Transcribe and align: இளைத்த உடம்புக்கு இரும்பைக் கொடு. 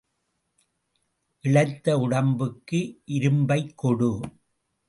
இளைத்த 1.43 1.97
உடம்புக்கு 1.97 3.01
இரும்பைக் 3.05 3.73
கொடு. 3.75 4.11